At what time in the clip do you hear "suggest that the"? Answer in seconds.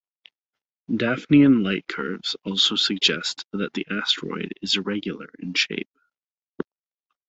2.75-3.85